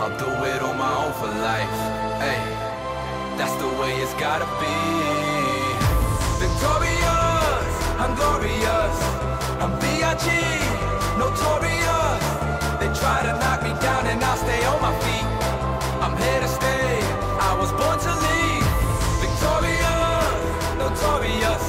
[0.00, 1.76] I'll do it on my own for life.
[2.24, 2.40] Hey,
[3.36, 4.76] that's the way it's gotta be.
[6.42, 8.96] Victorious, I'm glorious.
[9.62, 10.26] I'm B.I.G.
[11.20, 12.22] Notorious.
[12.80, 15.28] They try to knock me down and I'll stay on my feet.
[16.04, 17.00] I'm here to stay.
[17.48, 18.64] I was born to lead.
[19.20, 20.40] Victorious,
[20.80, 21.64] notorious,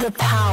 [0.00, 0.50] the power.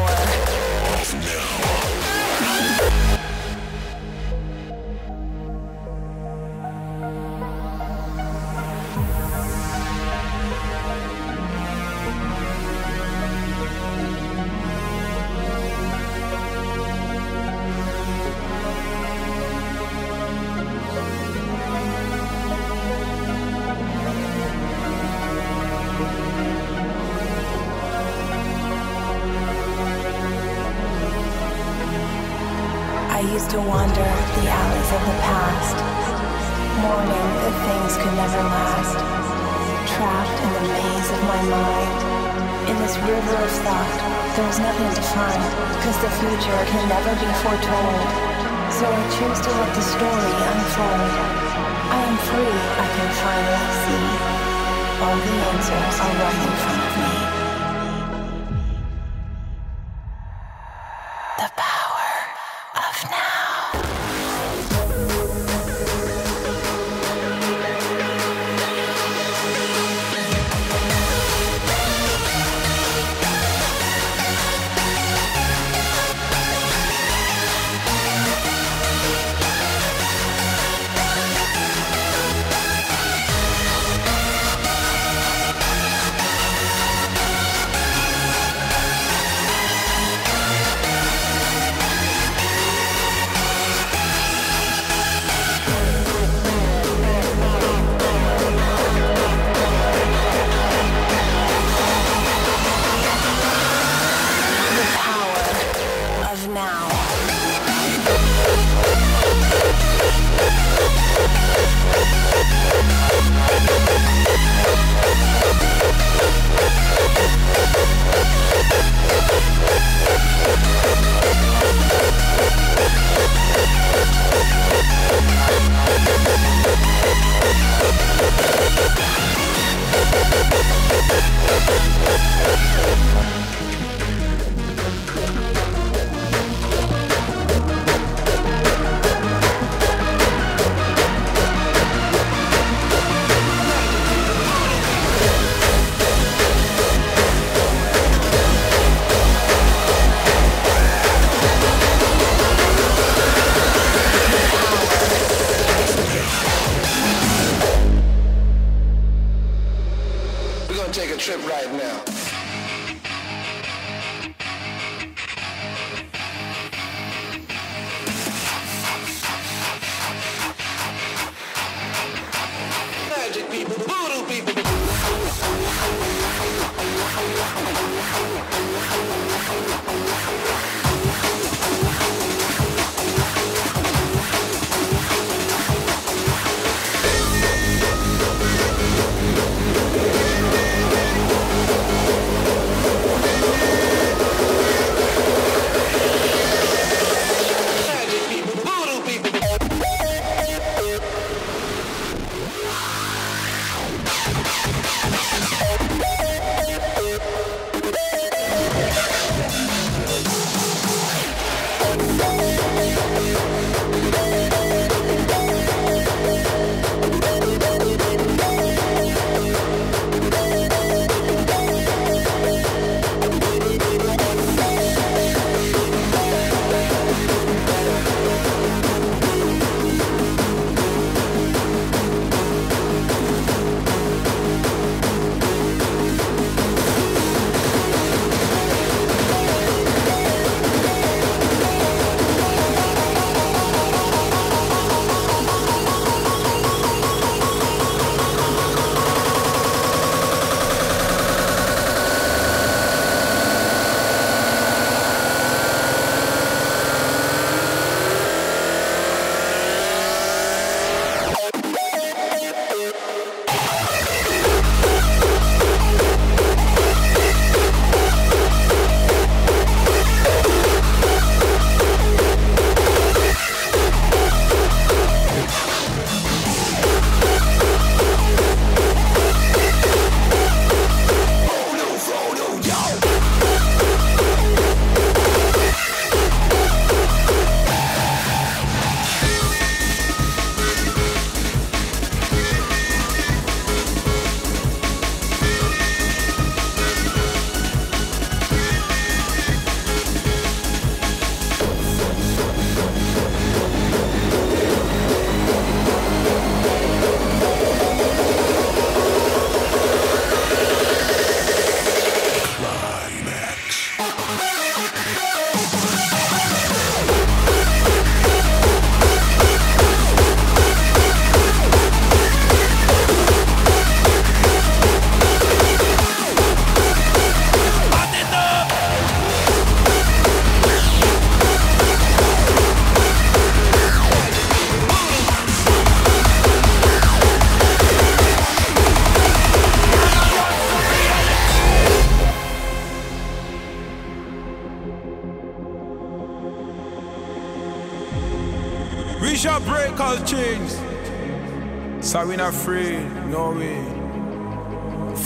[352.48, 353.84] Afraid, no way.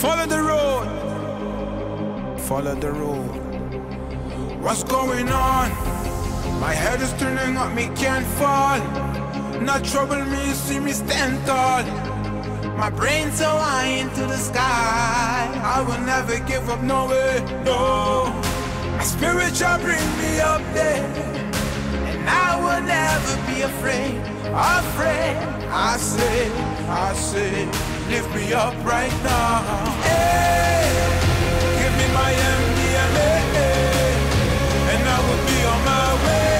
[0.02, 0.88] Follow the road.
[2.40, 3.30] Follow the road.
[4.60, 5.70] What's going on?
[6.60, 8.80] My head is turning up, me can't fall.
[9.60, 11.84] Not trouble me, see me stand tall.
[12.76, 15.60] My brain so high into the sky.
[15.62, 18.32] I will never give up, no way, no.
[18.96, 21.04] My spirit shall bring me up there.
[22.10, 24.18] And I will never be afraid,
[24.50, 25.36] afraid.
[25.74, 26.50] I say,
[26.88, 27.66] I say,
[28.08, 29.62] lift me up right now.
[30.02, 30.88] Hey,
[31.80, 33.32] give me my MDMA,
[34.92, 36.54] and I will be on my way.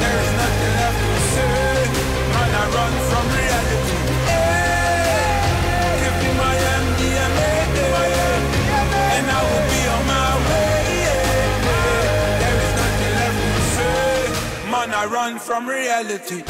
[0.00, 1.86] There is nothing left to say,
[2.34, 2.50] man.
[2.54, 3.98] I run from reality.
[4.30, 7.52] Hey, give me my MDMA,
[9.16, 10.82] and I will be on my way.
[12.42, 14.90] There is nothing left to say, man.
[14.94, 16.42] I run from reality.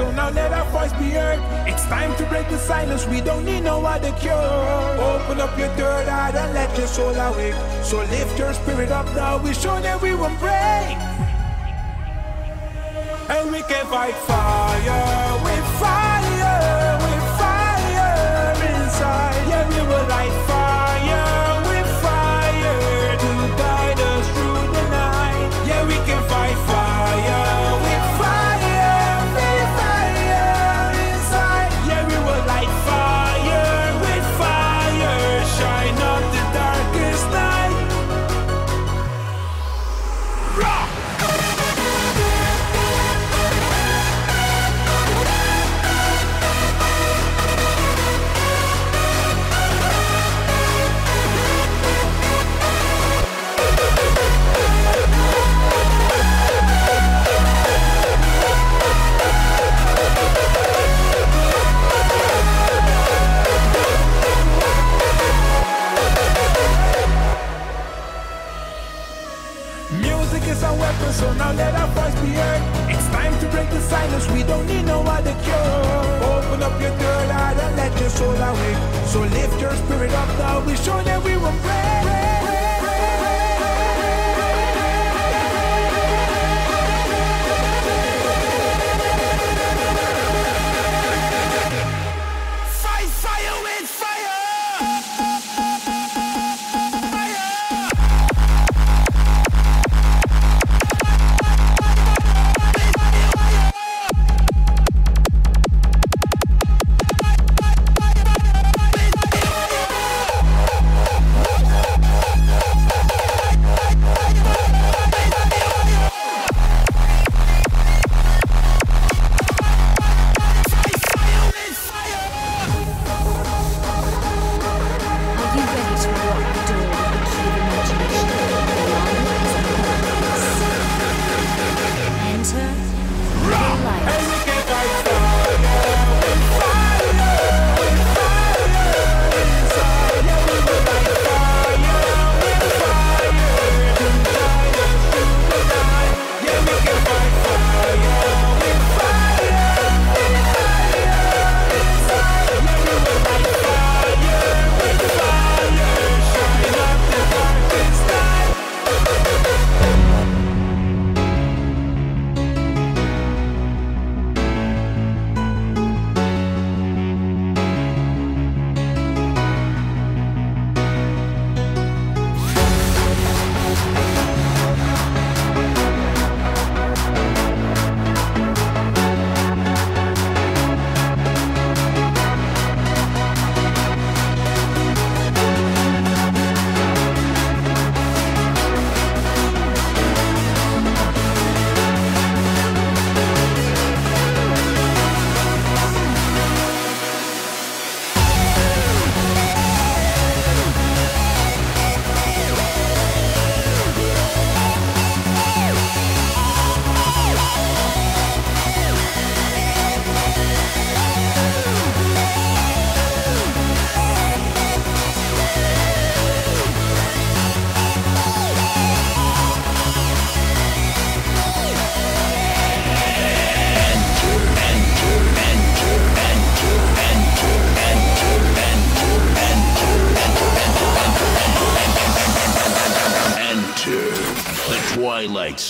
[0.00, 1.38] So now let our voice be heard.
[1.68, 4.32] It's time to break the silence, we don't need no other cure.
[5.12, 7.58] Open up your third eye and let your soul awake.
[7.84, 10.96] So lift your spirit up now, we show that we won't break.
[13.34, 15.49] And we can fight fire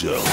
[0.01, 0.30] show.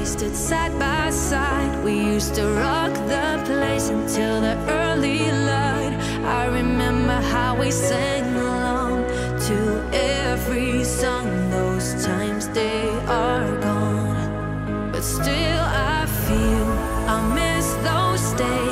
[0.00, 1.84] we stood side by side.
[1.84, 5.94] We used to rock the place until the early light.
[6.24, 9.04] I remember how we sang along
[9.48, 9.58] to
[9.92, 11.26] every song.
[11.50, 14.90] Those times they are gone.
[14.90, 16.68] But still I feel
[17.14, 18.69] I miss those days.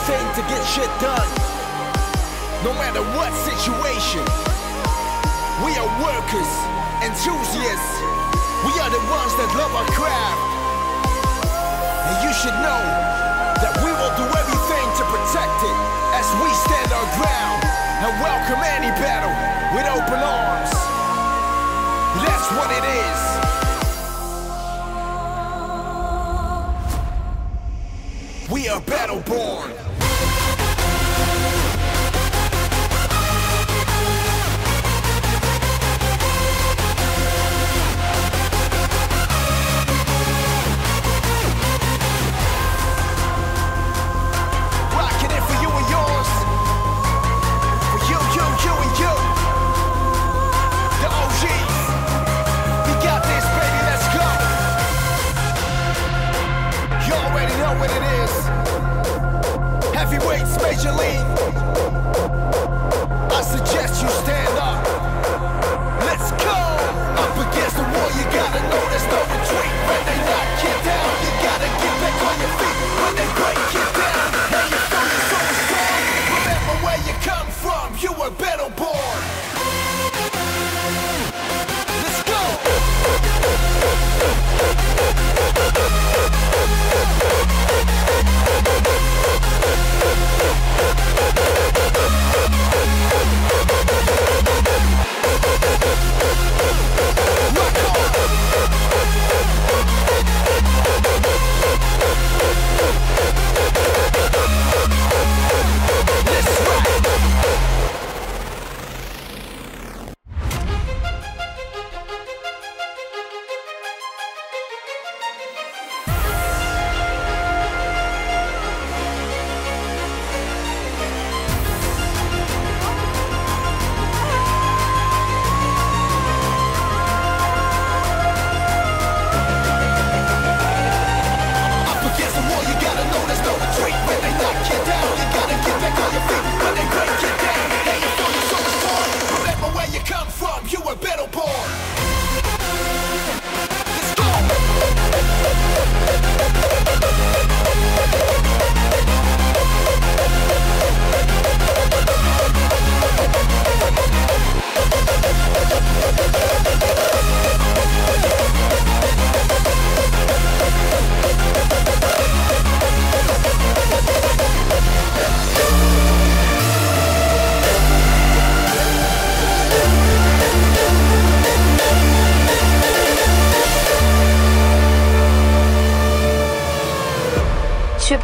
[0.00, 1.28] hesitate to get shit done.
[2.64, 4.24] No matter what situation,
[5.64, 6.50] we are workers,
[7.04, 8.00] enthusiasts.
[8.64, 10.40] We are the ones that love our craft.
[12.08, 12.84] And you should know
[13.60, 15.78] that we will do everything to protect it
[16.16, 17.60] as we stand our ground
[18.00, 19.32] and welcome any battle
[19.76, 20.72] with open arms.
[22.24, 23.20] That's what it is.
[28.50, 29.79] We are battle born.